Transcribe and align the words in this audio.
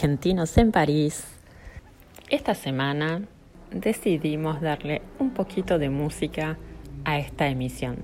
argentinos 0.00 0.56
en 0.56 0.72
París. 0.72 1.26
Esta 2.30 2.54
semana 2.54 3.20
decidimos 3.70 4.62
darle 4.62 5.02
un 5.18 5.28
poquito 5.34 5.78
de 5.78 5.90
música 5.90 6.56
a 7.04 7.18
esta 7.18 7.48
emisión. 7.48 7.96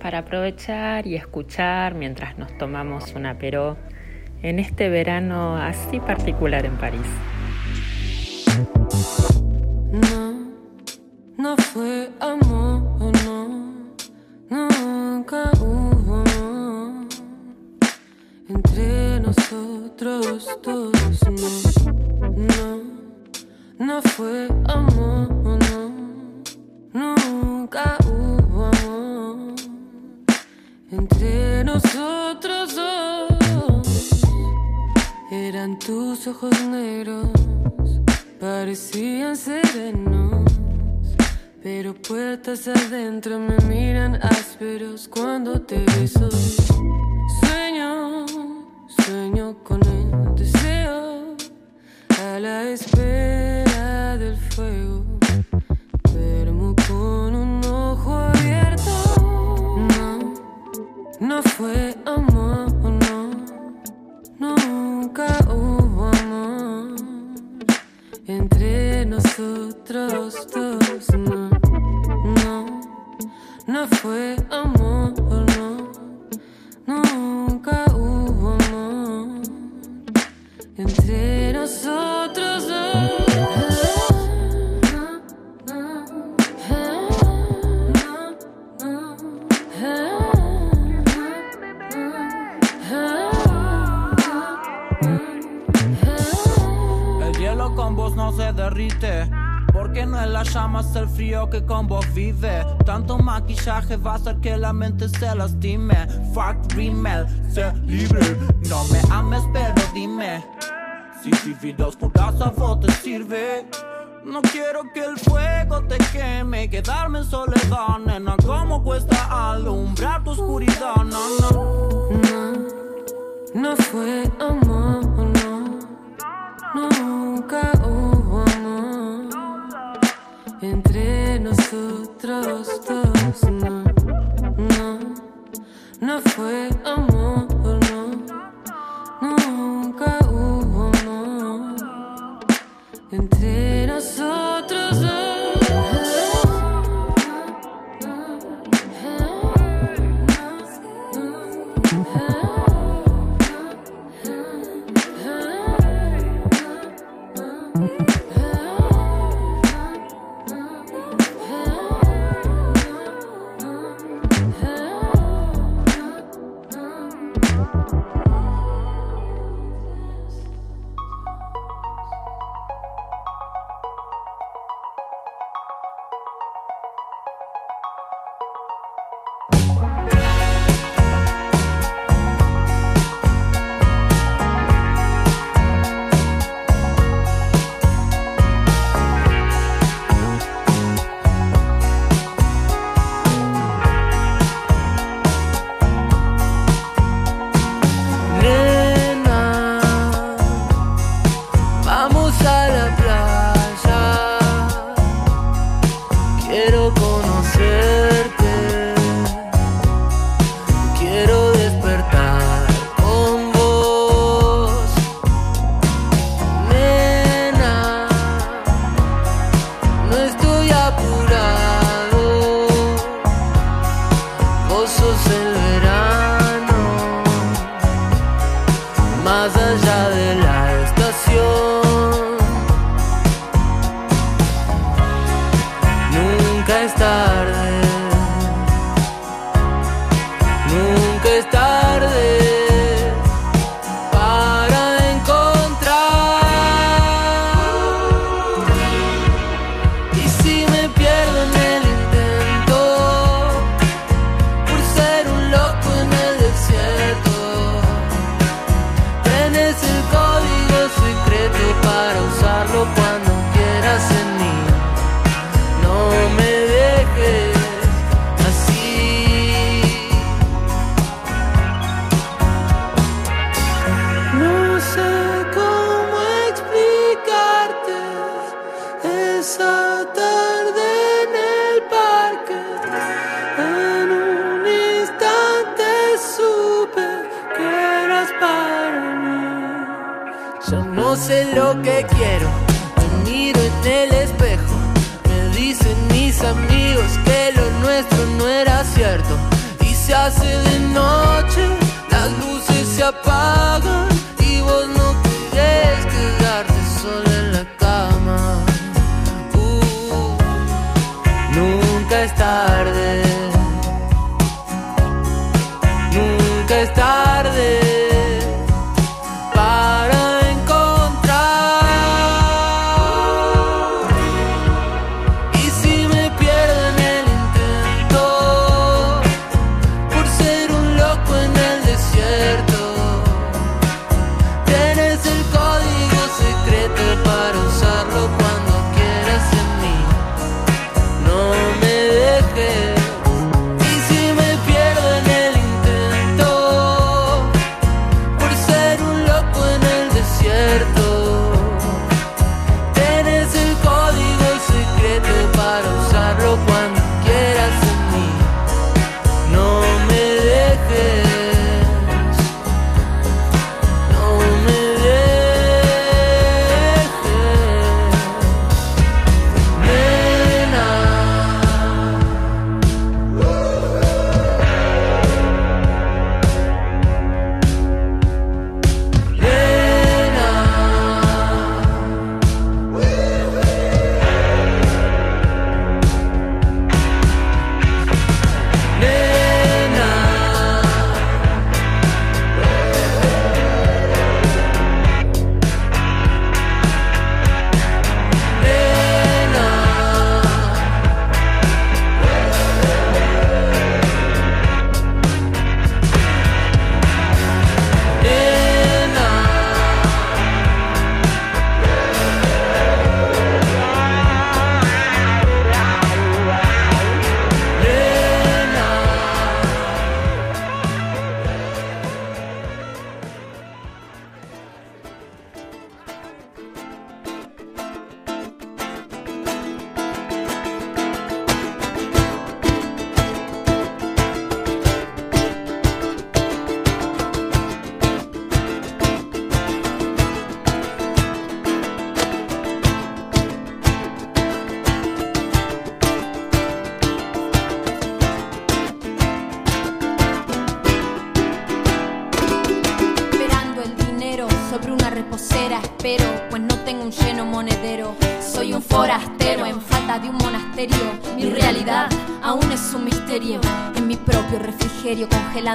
Para 0.00 0.18
aprovechar 0.18 1.08
y 1.08 1.16
escuchar 1.16 1.96
mientras 1.96 2.38
nos 2.38 2.56
tomamos 2.56 3.14
una 3.16 3.36
peró 3.36 3.76
en 4.42 4.60
este 4.60 4.88
verano 4.90 5.56
así 5.56 5.98
particular 5.98 6.64
en 6.64 6.76
París. 6.76 7.08
No, 9.90 10.52
no 11.36 11.56
fue 11.56 12.10
amor, 12.20 13.12
no, 13.24 13.72
nunca 14.50 15.50
hubo 15.60 16.22
entre 18.48 19.07
nosotros 19.20 20.48
dos. 20.62 21.20
No, 21.24 22.30
no, 22.58 22.82
no 23.78 24.02
fue 24.02 24.48
amor, 24.66 25.30
no, 25.32 27.14
nunca 27.16 27.96
hubo 28.04 28.66
amor 28.66 29.54
entre 30.90 31.64
nosotros 31.64 32.74
dos. 32.74 34.20
Eran 35.30 35.78
tus 35.78 36.26
ojos 36.26 36.60
negros, 36.62 37.28
parecían 38.40 39.36
serenos. 39.36 40.44
Pero 41.62 41.94
puertas 41.94 42.68
adentro 42.68 43.38
me 43.38 43.56
miran 43.66 44.18
ásperos 44.22 45.08
cuando 45.08 45.60
te 45.60 45.84
beso. 45.98 46.28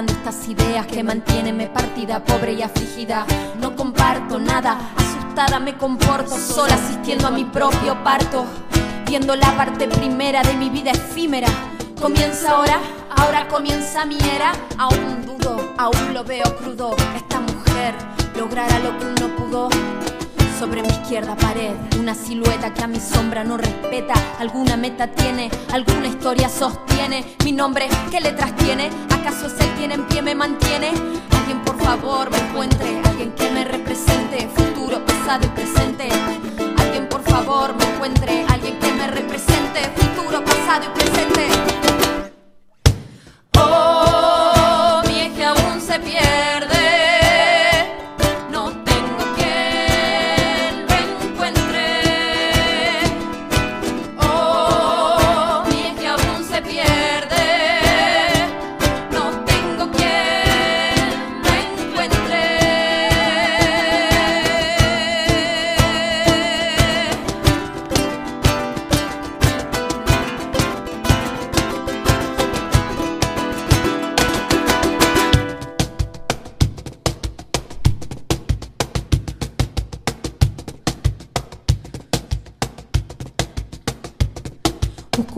Estas 0.02 0.48
ideas 0.48 0.88
que 0.88 1.04
mantienen 1.04 1.56
mi 1.56 1.66
partida 1.66 2.22
pobre 2.24 2.54
y 2.54 2.62
afligida. 2.62 3.24
No 3.60 3.76
comparto 3.76 4.40
nada, 4.40 4.76
asustada 4.96 5.60
me 5.60 5.76
comporto, 5.76 6.36
sola 6.36 6.74
asistiendo 6.74 7.28
a 7.28 7.30
mi 7.30 7.44
propio 7.44 8.02
parto. 8.02 8.44
Viendo 9.06 9.36
la 9.36 9.56
parte 9.56 9.86
primera 9.86 10.42
de 10.42 10.54
mi 10.54 10.68
vida 10.68 10.90
efímera. 10.90 11.46
Comienza 12.00 12.50
ahora, 12.50 12.80
ahora 13.16 13.46
comienza 13.46 14.04
mi 14.04 14.18
era. 14.34 14.52
Aún 14.78 15.24
dudo, 15.26 15.74
aún 15.78 16.12
lo 16.12 16.24
veo 16.24 16.56
crudo. 16.56 16.96
Esta 17.14 17.38
mujer 17.38 17.94
logrará 18.36 18.80
lo 18.80 18.98
que 18.98 19.06
uno 19.06 19.36
pudo. 19.36 19.68
Sobre 20.58 20.82
mi 20.82 20.88
izquierda 20.88 21.36
pared, 21.36 21.72
una 21.98 22.14
silueta 22.14 22.72
que 22.72 22.82
a 22.84 22.86
mi 22.86 23.00
sombra 23.00 23.42
no 23.44 23.56
respeta. 23.56 24.14
Alguna 24.38 24.76
meta 24.76 25.08
tiene, 25.08 25.50
alguna 25.72 26.06
historia 26.06 26.48
sostiene. 26.48 27.36
Mi 27.44 27.52
nombre, 27.52 27.88
¿qué 28.10 28.20
letras 28.20 28.54
tiene? 28.56 28.88
¿Acaso 29.10 29.48
es 29.48 29.60
el 29.60 29.68
quien 29.72 29.92
en 29.92 30.06
pie 30.06 30.22
me 30.22 30.34
mantiene? 30.34 30.92
Alguien 31.36 31.60
por 31.64 31.78
favor 31.82 32.30
me 32.30 32.38
encuentre, 32.38 33.02
alguien 33.04 33.32
que 33.32 33.50
me 33.50 33.64
represente. 33.64 34.48
Futuro, 34.54 35.04
pasado 35.04 35.44
y 35.44 35.48
presente. 35.48 36.08
Alguien 36.78 37.08
por 37.08 37.22
favor 37.24 37.74
me 37.74 37.84
encuentre, 37.84 38.46
alguien 38.48 38.78
que 38.78 38.92
me 38.92 39.06
represente. 39.08 39.80
Futuro, 39.96 40.44
pasado 40.44 40.84
y 40.84 40.98
presente. 40.98 41.48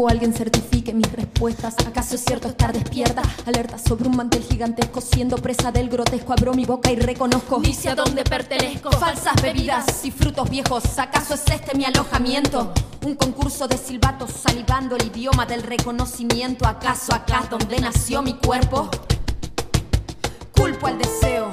Alguien 0.09 0.33
certifique 0.33 0.95
mis 0.95 1.11
respuestas. 1.13 1.75
¿Acaso 1.87 2.15
es 2.15 2.25
cierto 2.25 2.49
estar 2.49 2.73
despierta? 2.73 3.23
Alerta 3.45 3.79
sobre 3.79 4.09
un 4.09 4.17
mantel 4.17 4.43
gigantesco, 4.43 5.01
siendo 5.01 5.37
presa 5.37 5.73
del 5.73 5.89
grotesco. 5.89 6.33
Abro 6.33 6.55
mi 6.55 6.65
boca 6.65 6.91
y 6.91 6.97
reconozco. 6.97 7.61
Dice 7.61 7.91
a 7.91 7.95
dónde 7.95 8.25
pertenezco. 8.25 8.91
Falsas 8.93 9.41
bebidas 9.43 10.05
y 10.05 10.11
frutos 10.11 10.49
viejos. 10.49 10.99
¿Acaso 10.99 11.35
es 11.35 11.45
este 11.49 11.77
mi 11.77 11.85
alojamiento? 11.85 12.73
Un 13.05 13.15
concurso 13.17 13.69
de 13.69 13.77
silbatos 13.77 14.31
salivando 14.31 14.97
el 14.97 15.07
idioma 15.07 15.47
del 15.47 15.63
reconocimiento. 15.63 16.67
¿Acaso 16.67 17.15
acá 17.15 17.41
es 17.45 17.51
donde 17.51 17.79
nació 17.81 18.23
mi 18.23 18.35
cuerpo? 18.35 18.89
Culpo 20.53 20.87
al 20.87 20.99
deseo, 20.99 21.53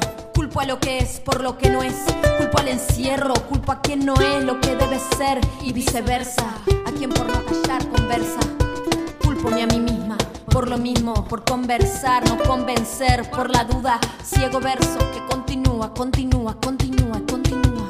Culpo 0.54 0.62
a 0.62 0.66
lo 0.66 0.80
que 0.80 1.00
es 1.00 1.20
por 1.20 1.42
lo 1.42 1.58
que 1.58 1.72
no 1.72 1.82
es. 1.82 1.96
Culpo 2.38 2.60
al 2.60 2.68
encierro, 2.68 3.34
culpo 3.50 3.72
a 3.72 3.82
quien 3.82 4.06
no 4.06 4.14
es 4.14 4.44
lo 4.44 4.62
que 4.62 4.76
debe 4.76 5.00
ser 5.18 5.42
y 5.64 5.74
viceversa. 5.74 6.46
A 6.86 6.92
quien 6.92 7.10
por 7.10 7.26
no 7.26 7.44
callar 7.44 7.84
conversa. 7.90 8.40
Culpome 9.24 9.64
a 9.64 9.66
mí 9.66 9.80
misma 9.80 10.16
por 10.52 10.70
lo 10.70 10.78
mismo, 10.78 11.26
por 11.28 11.44
conversar, 11.44 12.24
no 12.30 12.38
convencer, 12.38 13.28
por 13.32 13.50
la 13.50 13.64
duda. 13.64 14.00
Ciego 14.24 14.60
verso 14.60 15.00
que 15.12 15.26
continúa, 15.26 15.92
continúa, 15.92 16.56
continúa, 16.62 17.20
continúa. 17.28 17.90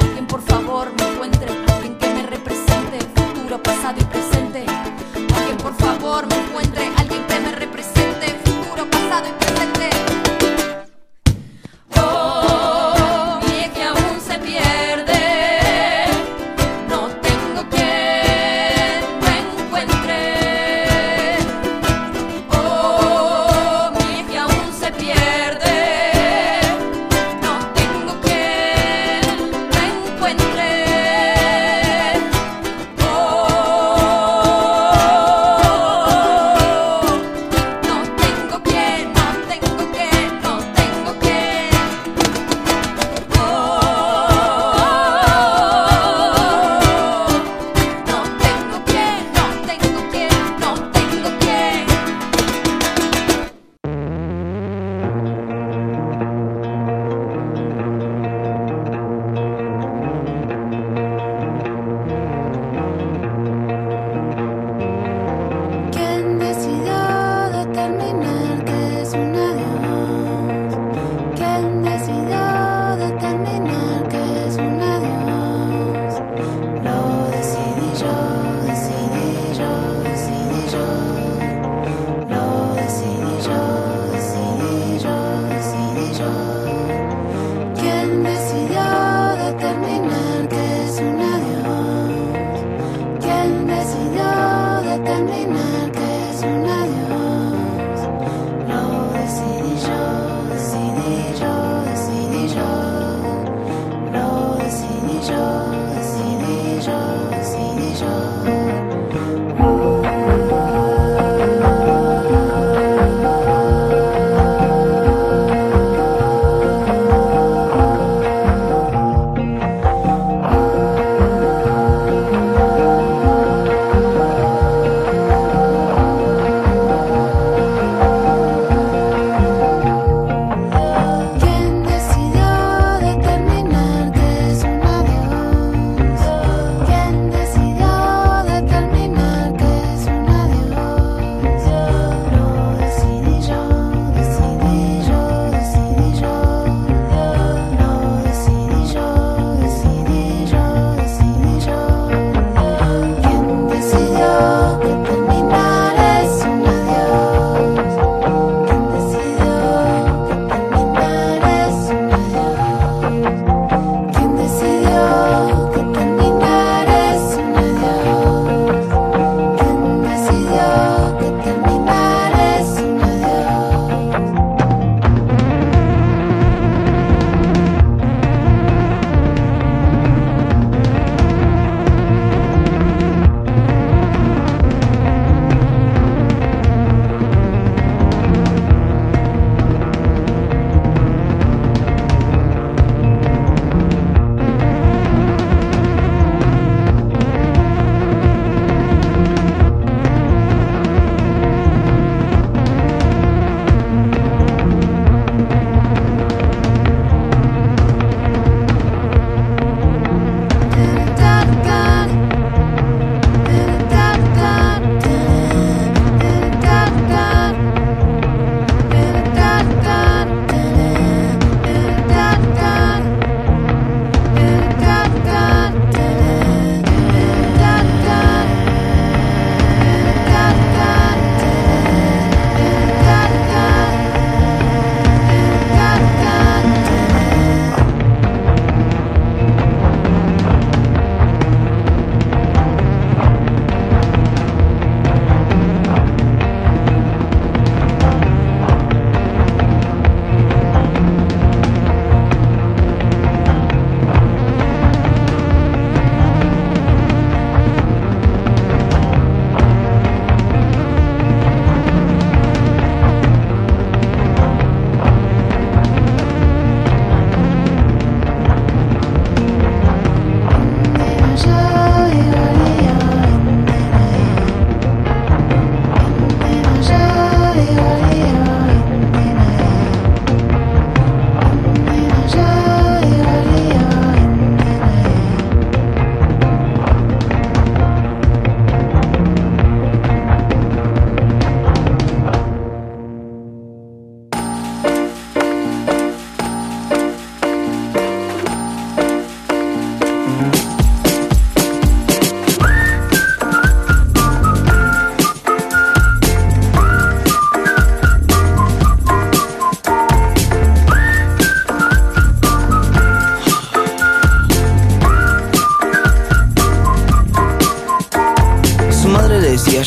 Alguien 0.00 0.28
por 0.28 0.42
favor 0.42 0.92
me 0.96 1.12
encuentre, 1.12 1.48
alguien 1.72 1.98
que 1.98 2.08
me 2.10 2.22
represente, 2.22 3.00
futuro, 3.16 3.60
pasado 3.60 4.00
y 4.00 4.04
presente. 4.04 4.64
Alguien 5.34 5.56
por 5.56 5.74
favor 5.74 6.28
me 6.28 6.36
encuentre, 6.36 6.86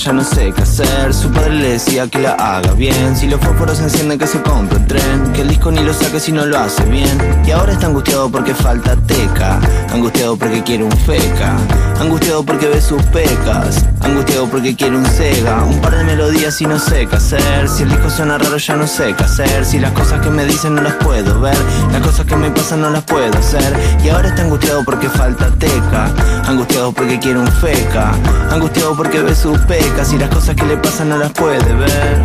ya 0.08 0.14
no 0.14 0.24
sé 0.24 0.54
qué 0.56 0.62
hacer. 0.62 1.14
Su 1.14 1.30
padre 1.32 1.56
le 1.56 1.70
decía 1.72 2.08
que 2.08 2.20
la 2.20 2.32
haga 2.34 2.72
bien. 2.74 3.16
Si 3.16 3.28
los 3.28 3.42
fósforos 3.42 3.78
se 3.78 3.84
encienden, 3.84 4.18
que 4.18 4.26
se 4.26 4.42
compre 4.42 4.78
un 4.78 4.88
tren. 4.88 5.34
Que 5.34 5.42
el 5.42 5.50
disco 5.50 5.70
ni 5.70 5.82
lo 5.82 5.94
saque 5.94 6.20
si 6.20 6.32
no 6.32 6.46
lo 6.46 6.58
hace 6.58 6.86
bien. 6.86 7.18
Y 7.46 7.52
ahora 7.52 7.74
está 7.74 7.88
angustiado 7.88 8.30
porque 8.30 8.54
falta 8.54 8.96
teca. 8.96 9.60
Angustiado 9.92 10.38
porque 10.38 10.64
quiere 10.64 10.86
un 10.86 10.92
feca. 10.92 11.58
Angustiado 12.00 12.44
porque 12.44 12.68
ve 12.68 12.80
sus 12.80 13.02
pecas. 13.04 13.86
Angustiado 14.08 14.48
porque 14.50 14.74
quiere 14.74 14.96
un 14.96 15.06
Sega. 15.06 15.64
Un 15.66 15.82
par 15.82 15.98
de 15.98 16.04
melodías 16.06 16.62
y 16.62 16.66
no 16.66 16.80
sé 16.80 17.06
qué 17.08 17.18
hacer. 17.18 17.68
Si 17.68 17.84
el 17.84 17.90
disco 17.90 18.10
suena 18.10 18.38
raro, 18.38 18.56
ya 18.56 18.78
no 18.78 18.88
sé 18.88 19.14
qué 19.14 19.24
hacer. 19.26 19.66
Si 19.66 19.80
las 19.80 19.92
cosas 19.92 20.22
que 20.22 20.30
me 20.30 20.46
dicen 20.46 20.76
no 20.76 20.82
las 20.82 20.94
puedo 20.94 21.42
ver. 21.42 21.58
Las 21.92 22.02
cosas 22.02 22.26
que 22.26 22.38
me 22.38 22.50
pasan 22.50 22.82
no 22.82 22.90
las 22.90 23.04
puedo 23.04 23.38
hacer. 23.38 23.74
Y 24.02 24.08
ahora 24.08 24.30
está 24.30 24.44
angustiado 24.44 24.86
porque 24.86 25.10
falta 25.10 25.52
teca. 25.60 26.10
Angustiado 26.48 26.94
porque 26.94 27.20
quiere 27.20 27.40
un 27.40 27.52
feca. 27.52 28.14
Angustiado 28.50 28.96
porque 28.96 29.22
ve 29.22 29.36
sus 29.36 29.60
pecas 29.60 30.14
y 30.14 30.18
las 30.18 30.30
cosas 30.30 30.56
que 30.56 30.64
le 30.64 30.78
pasan 30.78 31.10
no 31.10 31.18
las 31.18 31.34
puede 31.34 31.74
ver. 31.74 32.22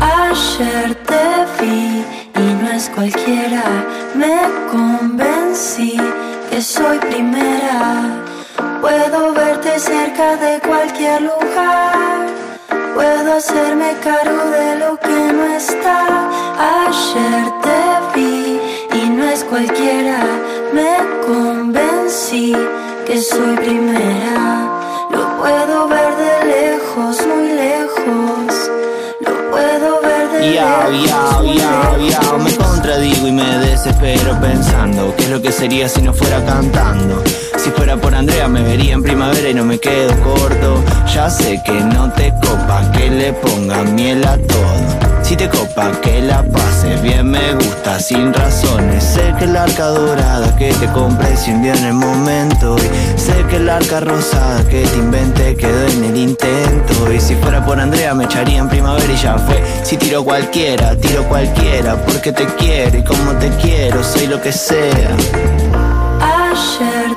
Ayer 0.00 0.94
te 1.04 1.64
vi 1.64 2.04
y 2.36 2.62
no 2.62 2.70
es 2.70 2.88
cualquiera. 2.94 3.64
Me 4.14 4.36
convencí 4.70 5.96
que 6.48 6.62
soy 6.62 6.98
primera. 7.00 8.37
Puedo 8.80 9.32
verte 9.32 9.78
cerca 9.80 10.36
de 10.36 10.60
cualquier 10.60 11.22
lugar. 11.22 12.26
Puedo 12.94 13.34
hacerme 13.34 13.94
cargo 14.04 14.50
de 14.50 14.76
lo 14.76 14.96
que 14.98 15.32
no 15.32 15.44
está. 15.56 16.28
Ayer 16.86 17.44
te 17.62 18.18
vi 18.20 18.60
y 18.94 19.10
no 19.10 19.24
es 19.24 19.42
cualquiera. 19.44 20.20
Me 20.72 20.96
convencí 21.26 22.54
que 23.04 23.20
soy 23.20 23.56
primera. 23.56 24.68
Lo 25.10 25.38
puedo 25.38 25.88
ver 25.88 26.16
de 26.16 26.44
lejos, 26.46 27.26
muy 27.26 27.52
lejos. 27.52 28.70
Lo 29.20 29.50
puedo 29.50 30.00
ver 30.02 30.28
de 30.30 30.50
lejos. 30.50 31.42
muy 31.42 31.56
lejos. 31.56 32.44
Me 32.44 32.56
contradigo 32.56 33.26
y 33.26 33.32
me 33.32 33.58
desespero 33.58 34.38
pensando 34.40 35.14
qué 35.16 35.24
es 35.24 35.30
lo 35.30 35.42
que 35.42 35.50
sería 35.50 35.88
si 35.88 36.00
no 36.00 36.12
fuera 36.12 36.44
cantando. 36.44 37.24
Si 37.68 37.74
fuera 37.74 37.98
por 37.98 38.14
Andrea 38.14 38.48
me 38.48 38.62
vería 38.62 38.94
en 38.94 39.02
primavera 39.02 39.50
y 39.50 39.52
no 39.52 39.62
me 39.62 39.78
quedo 39.78 40.10
corto. 40.22 40.82
Ya 41.14 41.28
sé 41.28 41.60
que 41.62 41.72
no 41.74 42.10
te 42.12 42.32
copa 42.40 42.90
que 42.92 43.10
le 43.10 43.34
ponga 43.34 43.82
miel 43.82 44.26
a 44.26 44.38
todo. 44.38 45.20
Si 45.22 45.36
te 45.36 45.50
copa 45.50 45.90
que 46.00 46.22
la 46.22 46.42
pases 46.44 47.02
bien 47.02 47.30
me 47.30 47.52
gusta 47.52 48.00
sin 48.00 48.32
razones. 48.32 49.04
Sé 49.04 49.34
que 49.38 49.44
el 49.44 49.54
arca 49.54 49.84
dorada 49.88 50.56
que 50.56 50.72
te 50.72 50.86
compré 50.92 51.36
se 51.36 51.52
hundió 51.52 51.74
en 51.74 51.84
el 51.84 51.92
momento. 51.92 52.74
Y 52.78 53.20
sé 53.20 53.34
que 53.50 53.56
el 53.56 53.68
arca 53.68 54.00
rosada 54.00 54.66
que 54.66 54.86
te 54.86 54.96
inventé 54.96 55.54
quedó 55.54 55.88
en 55.88 56.04
el 56.04 56.16
intento. 56.16 57.12
Y 57.12 57.20
si 57.20 57.34
fuera 57.34 57.62
por 57.66 57.78
Andrea 57.78 58.14
me 58.14 58.24
echaría 58.24 58.60
en 58.60 58.70
primavera 58.70 59.12
y 59.12 59.16
ya 59.16 59.36
fue. 59.36 59.62
Si 59.82 59.98
tiro 59.98 60.24
cualquiera, 60.24 60.96
tiro 60.96 61.22
cualquiera 61.28 61.96
Porque 61.96 62.32
te 62.32 62.46
quiero 62.46 62.96
y 62.96 63.04
como 63.04 63.32
te 63.32 63.50
quiero 63.60 64.02
soy 64.02 64.26
lo 64.26 64.40
que 64.40 64.52
sea. 64.52 65.14
Ayer 66.20 67.16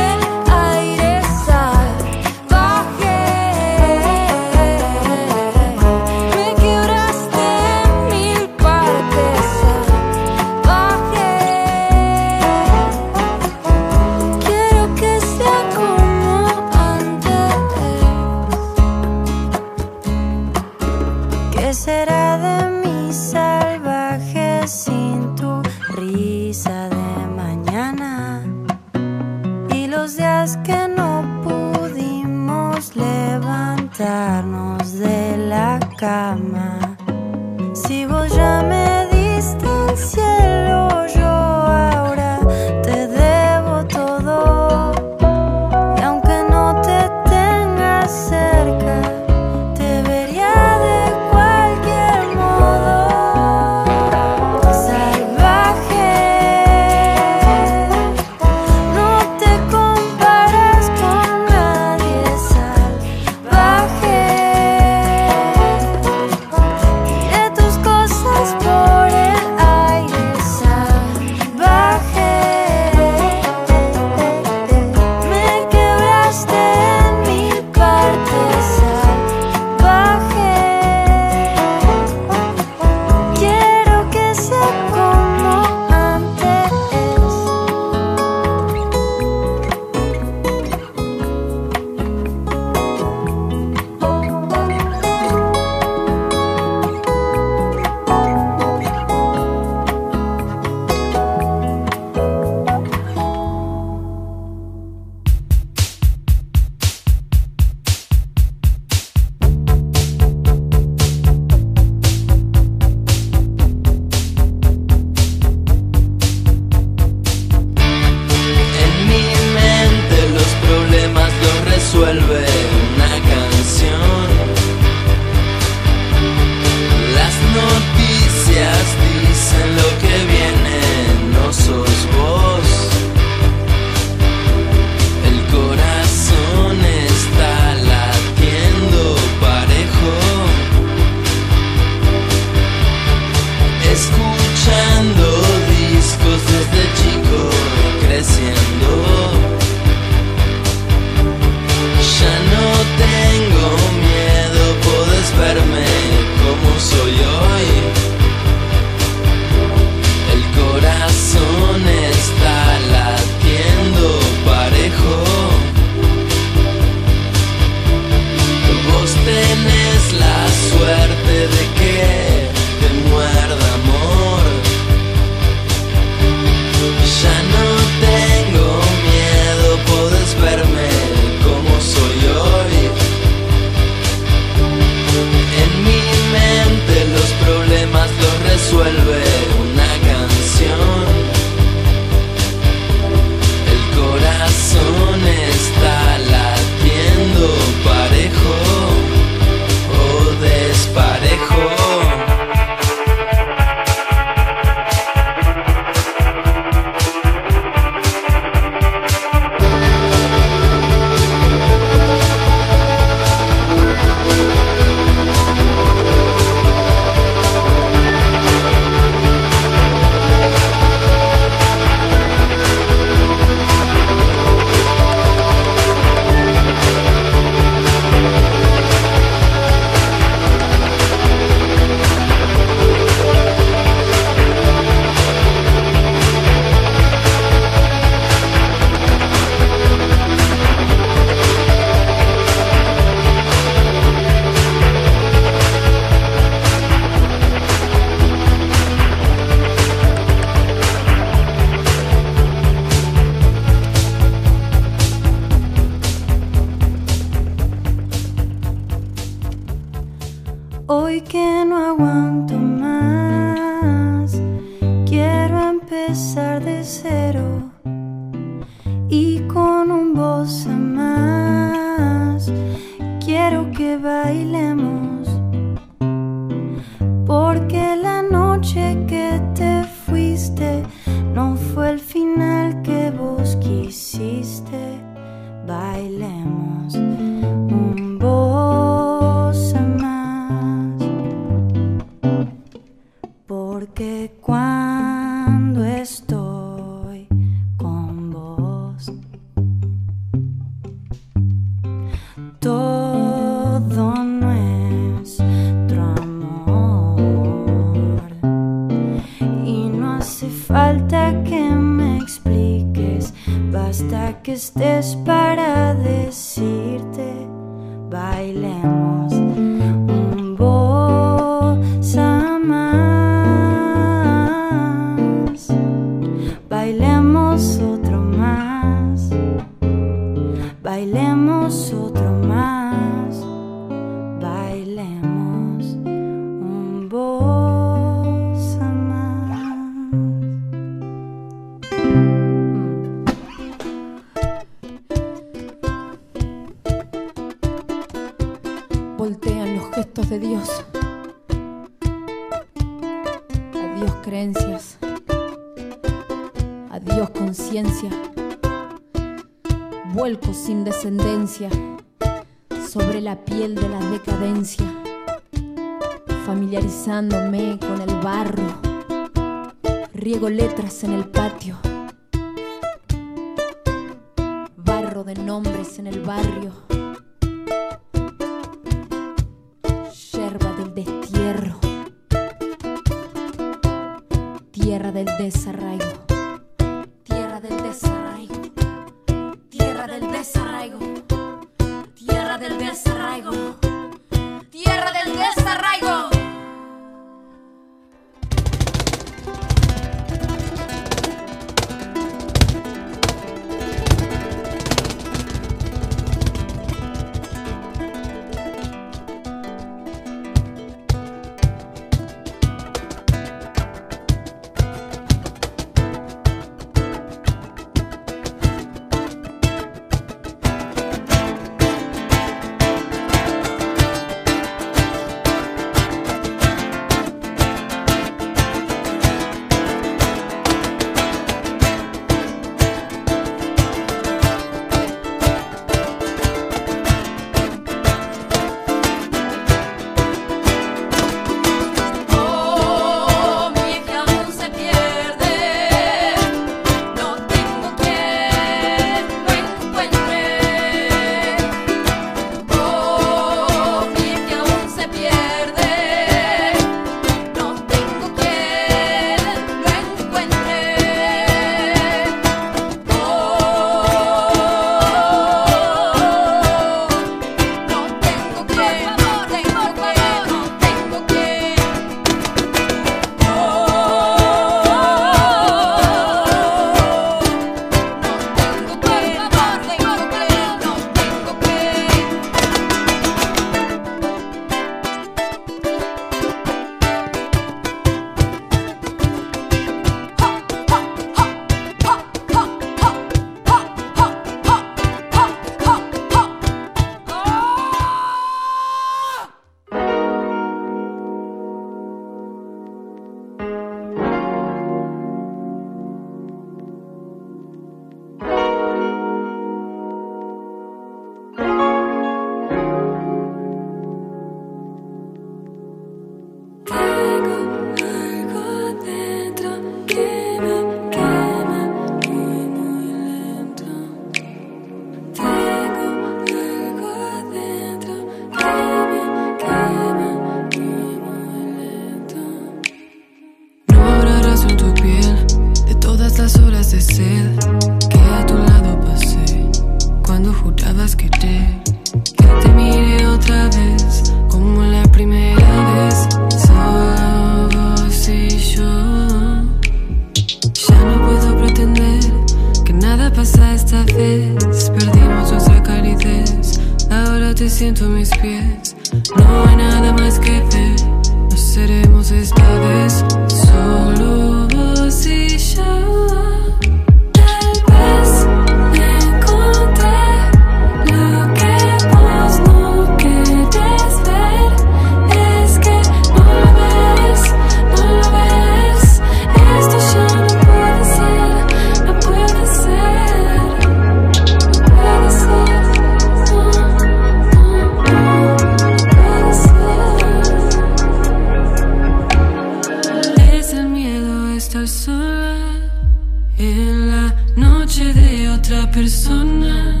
en 596.58 597.08
la 597.08 597.34
noche 597.56 598.12
de 598.12 598.48
otra 598.50 598.90
persona. 598.90 600.00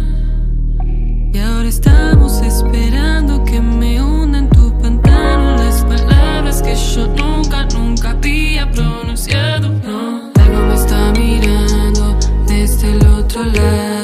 Y 1.32 1.38
ahora 1.38 1.68
estamos 1.68 2.40
esperando 2.40 3.44
que 3.44 3.60
me 3.60 4.00
hunda 4.00 4.38
en 4.38 4.48
tu 4.50 4.76
pantano 4.78 5.56
las 5.56 5.84
palabras 5.84 6.62
que 6.62 6.74
yo 6.74 7.06
nunca, 7.08 7.66
nunca 7.74 8.10
había 8.10 8.70
pronunciado. 8.70 9.68
No, 9.84 10.32
algo 10.34 10.66
me 10.66 10.74
está 10.74 11.12
mirando 11.12 12.18
desde 12.46 12.92
el 12.92 13.06
otro 13.06 13.44
lado. 13.44 13.95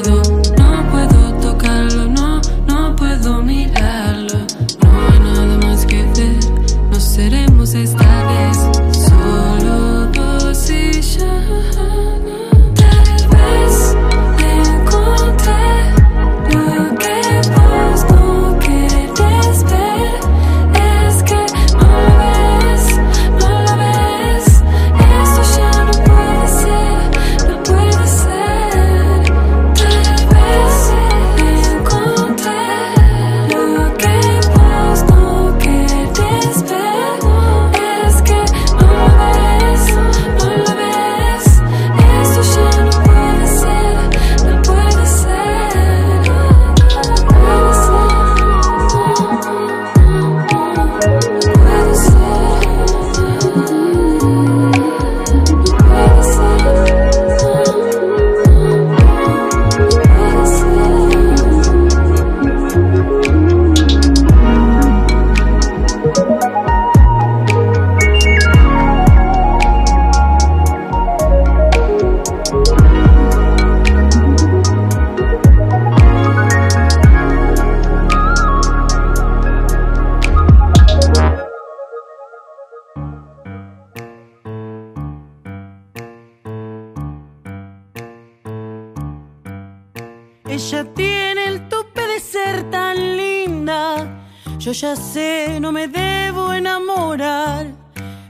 Ella 90.53 90.85
tiene 90.93 91.47
el 91.47 91.67
tope 91.67 92.05
de 92.05 92.19
ser 92.19 92.69
tan 92.69 93.17
linda. 93.17 94.23
Yo 94.59 94.71
ya 94.71 94.95
sé, 94.95 95.59
no 95.59 95.71
me 95.71 95.87
debo 95.87 96.53
enamorar, 96.53 97.71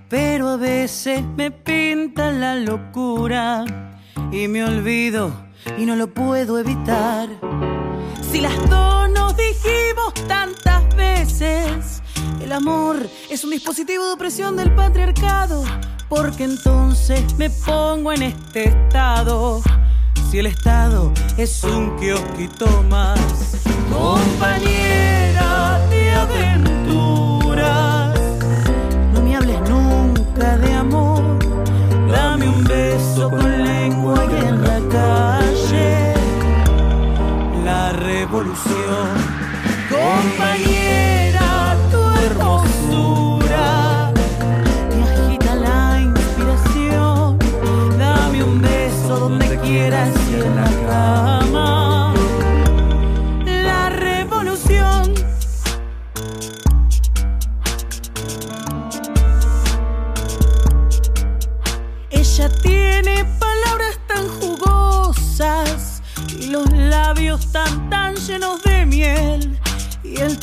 pero 0.08 0.48
a 0.48 0.56
veces 0.56 1.22
me 1.36 1.52
pinta 1.52 2.32
la 2.32 2.56
locura 2.56 3.66
y 4.32 4.48
me 4.48 4.64
olvido 4.64 5.34
y 5.78 5.86
no 5.86 5.98
lo 5.98 6.14
puedo 6.14 6.58
evitar. 6.58 7.28
Si 8.32 8.40
las 8.40 8.56
dos 8.70 9.10
nos 9.10 9.36
dijimos 9.36 10.14
tantas 10.26 10.96
veces, 10.96 12.02
el 12.42 12.54
amor 12.54 13.06
es 13.30 13.44
un 13.44 13.50
dispositivo 13.50 14.06
de 14.06 14.14
opresión 14.14 14.56
del 14.56 14.74
patriarcado, 14.74 15.66
porque 16.08 16.46
entonces 16.46 17.22
me 17.38 17.50
pongo 17.50 18.14
en 18.14 18.24
este 18.24 18.70
estado 18.70 19.62
si 20.34 20.40
el 20.40 20.48
Estado 20.48 21.14
es 21.38 21.64
un 21.64 21.96
kiosquito 21.98 22.66
más. 22.90 23.20
Compañera 23.92 25.80
de 25.92 26.12
aventuras, 26.12 28.20
no 29.14 29.22
me 29.22 29.36
hables 29.36 29.62
nunca 29.70 30.58
de 30.58 30.74
amor. 30.74 31.22
Dame 32.12 32.50
un 32.50 32.64
beso 32.64 33.30
con 33.30 33.64
lengua 33.64 34.26
y 34.26 34.36
en 34.48 34.64
la 34.64 34.80
calle. 34.90 36.16
La 37.64 37.92
revolución, 37.92 39.14
compañera. 39.92 40.83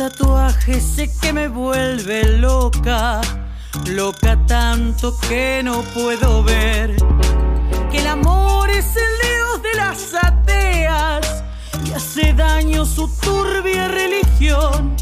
tatuaje 0.01 0.81
sé 0.81 1.11
que 1.21 1.31
me 1.31 1.49
vuelve 1.49 2.25
loca, 2.39 3.21
loca 3.85 4.39
tanto 4.47 5.15
que 5.29 5.61
no 5.63 5.83
puedo 5.93 6.43
ver 6.43 6.97
que 7.91 7.99
el 7.99 8.07
amor 8.07 8.71
es 8.71 8.97
el 8.97 9.29
dios 9.29 9.63
de 9.63 9.75
las 9.77 10.15
ateas 10.15 11.45
y 11.85 11.93
hace 11.93 12.33
daño 12.33 12.87
su 12.87 13.15
turbia 13.21 13.89
religión. 13.89 14.97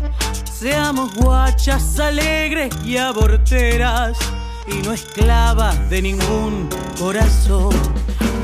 Seamos 0.52 1.14
guachas 1.14 2.00
alegres 2.00 2.74
y 2.84 2.96
aborteras 2.96 4.18
y 4.66 4.78
no 4.84 4.92
esclavas 4.92 5.88
de 5.90 6.02
ningún 6.02 6.68
corazón. 6.98 7.70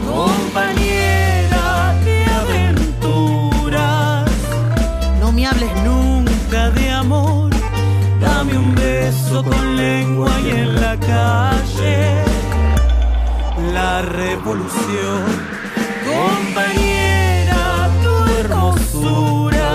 Compañera 0.07 1.97
de 2.05 2.25
aventuras, 2.27 4.31
no 5.19 5.33
me 5.33 5.49
hables 5.49 5.75
nunca 5.83 6.14
beso 9.05 9.45
con 9.45 9.77
lengua 9.77 10.31
y 10.47 10.51
en 10.51 10.81
la 10.81 10.97
calle. 10.97 12.25
La 13.73 14.03
revolución, 14.03 15.23
compañera, 16.11 17.91
tu 18.03 18.15
hermosura 18.41 19.73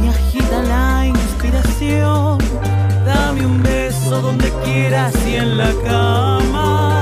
me 0.00 0.08
agita 0.08 0.62
la 0.74 1.06
inspiración. 1.06 2.38
Dame 3.04 3.44
un 3.44 3.62
beso 3.62 4.20
donde 4.22 4.48
quieras 4.64 5.14
y 5.26 5.36
en 5.36 5.58
la 5.58 5.70
cama. 5.84 7.01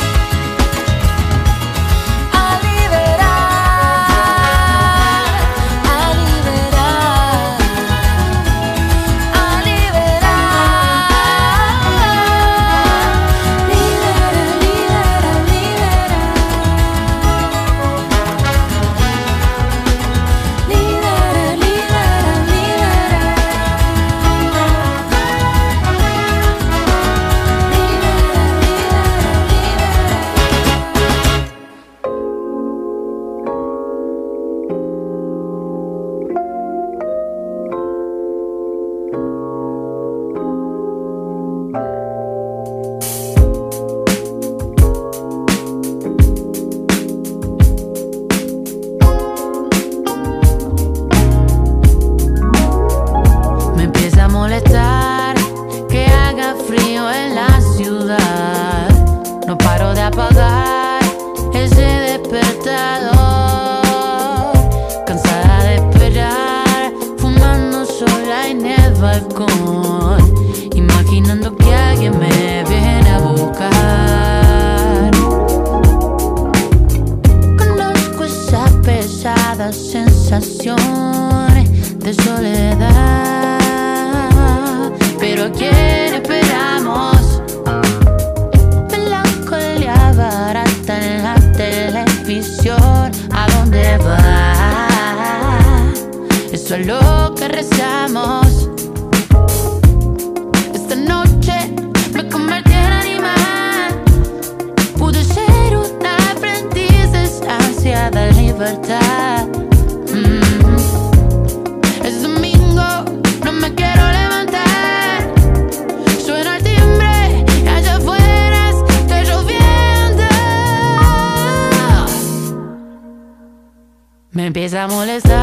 Me 124.81 124.85
empieza 124.85 124.95
a 124.95 124.97
molestar 124.97 125.40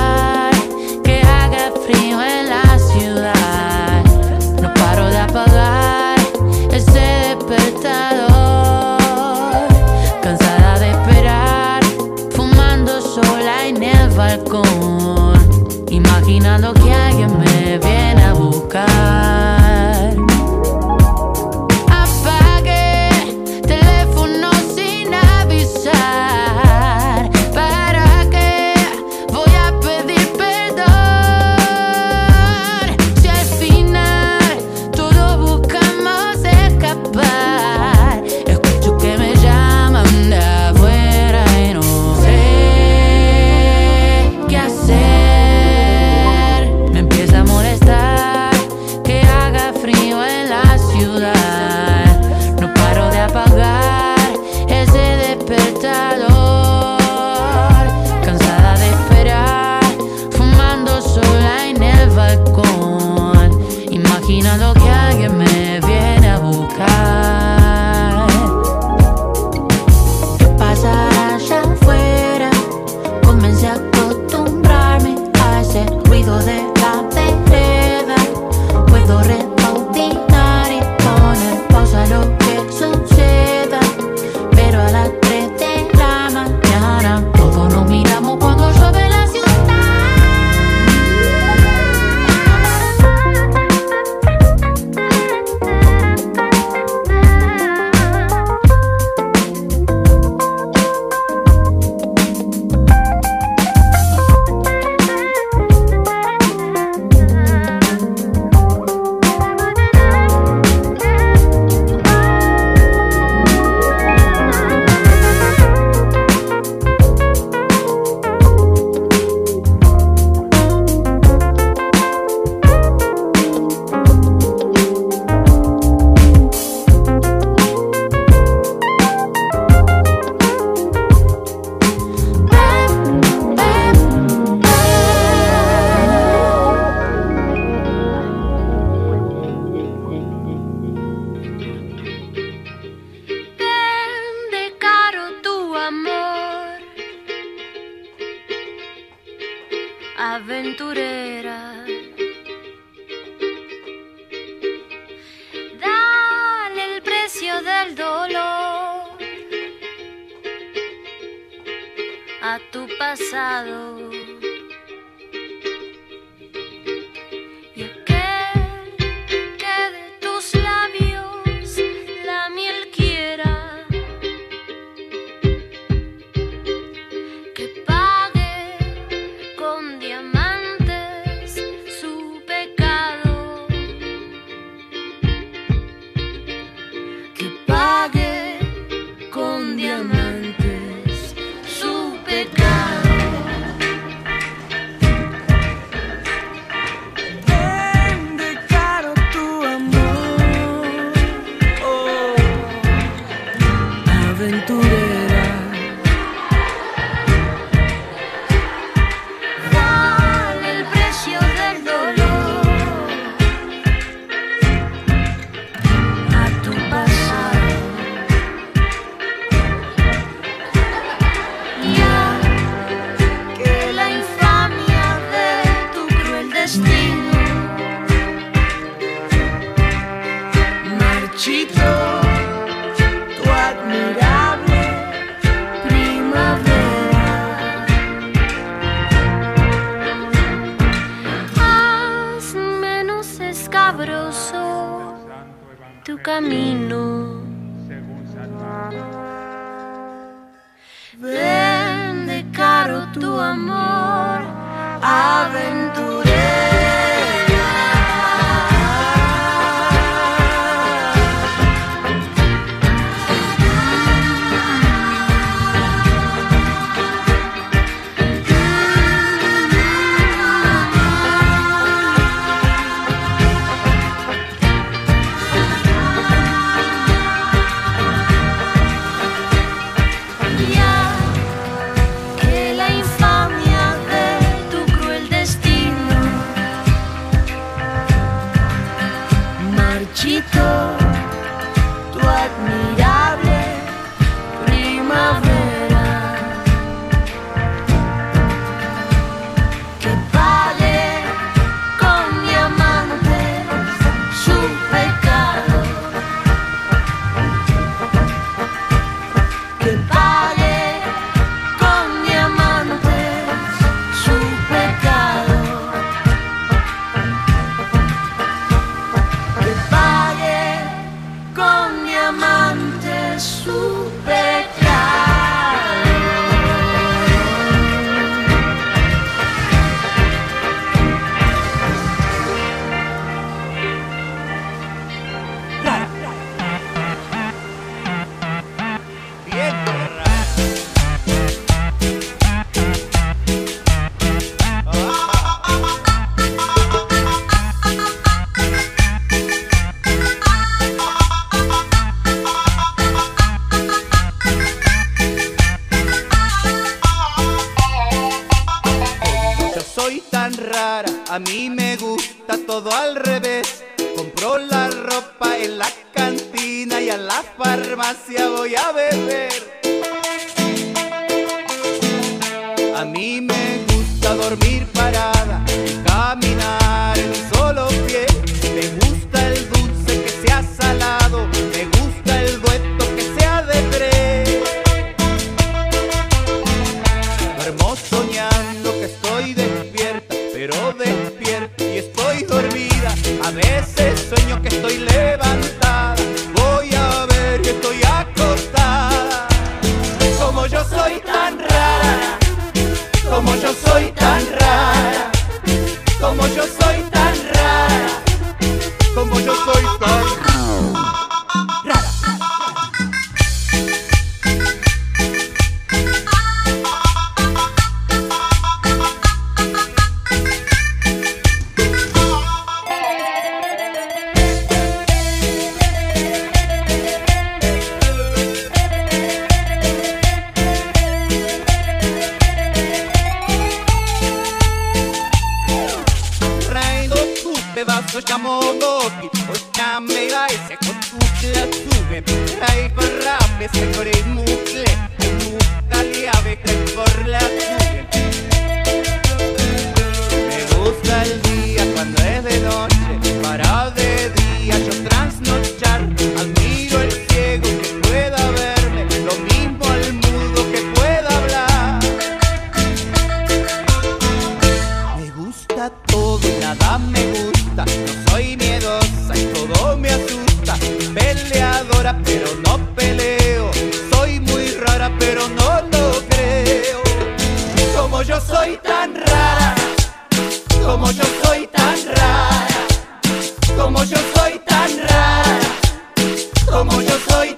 como 486.79 487.03
yo 487.03 487.19
soy 487.29 487.58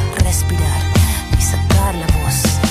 respirar 0.31 0.81
y 1.37 1.41
sacar 1.41 1.93
la 1.93 2.07
voz. 2.07 2.70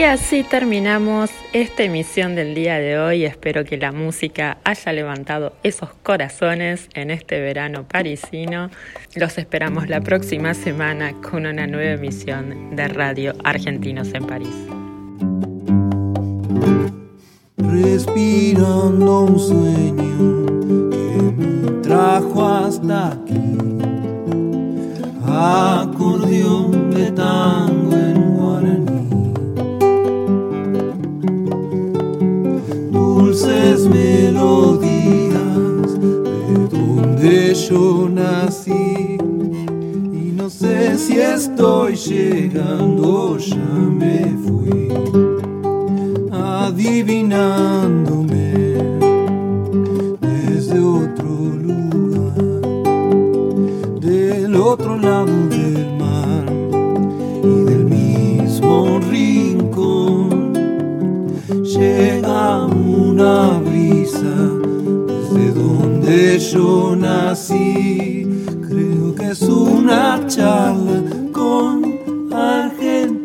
Y 0.00 0.04
así 0.04 0.44
terminamos 0.44 1.28
esta 1.52 1.82
emisión 1.82 2.34
del 2.34 2.54
día 2.54 2.78
de 2.78 2.98
hoy. 2.98 3.26
Espero 3.26 3.66
que 3.66 3.76
la 3.76 3.92
música 3.92 4.56
haya 4.64 4.94
levantado 4.94 5.52
esos 5.62 5.90
corazones 6.02 6.88
en 6.94 7.10
este 7.10 7.38
verano 7.38 7.84
parisino. 7.86 8.70
Los 9.14 9.36
esperamos 9.36 9.90
la 9.90 10.00
próxima 10.00 10.54
semana 10.54 11.12
con 11.20 11.44
una 11.44 11.66
nueva 11.66 11.90
emisión 11.90 12.74
de 12.74 12.88
Radio 12.88 13.34
Argentinos 13.44 14.14
en 14.14 14.26
París. 14.26 14.56
Respirando 17.58 19.20
un 19.24 19.38
sueño 19.38 20.88
que 20.90 21.42
me 21.42 21.82
trajo 21.82 22.46
hasta 22.46 23.08
aquí. 23.08 23.58
Acordeón 25.26 26.90
de 26.90 27.12
tango 27.12 27.92
en 27.92 28.39
dulces 33.40 33.88
melodías 33.88 35.32
de 35.98 36.68
donde 36.68 37.54
yo 37.54 38.06
nací. 38.08 39.16
Y 40.12 40.32
no 40.36 40.50
sé 40.50 40.98
si 40.98 41.18
estoy 41.18 41.96
llegando, 41.96 43.38
ya 43.38 43.56
me 43.56 44.36
fui 44.44 44.88
adivinándome 46.30 48.52
desde 50.20 50.78
otro 50.80 51.30
lugar, 51.62 52.34
del 54.00 54.54
otro 54.56 54.98
lado 54.98 55.32
del 55.48 55.96
mar 55.98 56.09
Llega 61.80 62.66
una 62.66 63.58
brisa 63.58 64.36
desde 65.06 65.50
donde 65.54 66.38
yo 66.38 66.94
nací. 66.94 68.28
Creo 68.68 69.14
que 69.14 69.30
es 69.30 69.40
una 69.40 70.20
charla 70.26 71.02
con 71.32 71.82
Argentina. 72.34 73.19